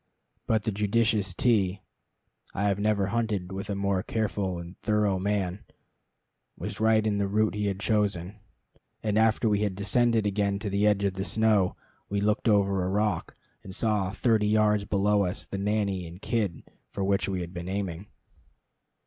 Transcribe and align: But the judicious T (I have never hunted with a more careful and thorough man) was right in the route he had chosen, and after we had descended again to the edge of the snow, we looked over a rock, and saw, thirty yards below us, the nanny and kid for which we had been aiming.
But 0.47 0.63
the 0.63 0.71
judicious 0.71 1.31
T 1.35 1.79
(I 2.55 2.63
have 2.63 2.79
never 2.79 3.05
hunted 3.13 3.51
with 3.51 3.69
a 3.69 3.75
more 3.75 4.01
careful 4.01 4.57
and 4.57 4.75
thorough 4.81 5.19
man) 5.19 5.63
was 6.57 6.79
right 6.79 7.05
in 7.05 7.19
the 7.19 7.27
route 7.27 7.53
he 7.53 7.67
had 7.67 7.79
chosen, 7.79 8.39
and 9.03 9.15
after 9.19 9.47
we 9.47 9.59
had 9.61 9.75
descended 9.75 10.25
again 10.25 10.57
to 10.57 10.71
the 10.71 10.87
edge 10.87 11.03
of 11.03 11.13
the 11.13 11.23
snow, 11.23 11.75
we 12.09 12.19
looked 12.19 12.49
over 12.49 12.83
a 12.83 12.89
rock, 12.89 13.35
and 13.61 13.75
saw, 13.75 14.11
thirty 14.11 14.47
yards 14.47 14.85
below 14.85 15.23
us, 15.23 15.45
the 15.45 15.59
nanny 15.59 16.07
and 16.07 16.23
kid 16.23 16.63
for 16.91 17.03
which 17.03 17.29
we 17.29 17.41
had 17.41 17.53
been 17.53 17.69
aiming. 17.69 18.07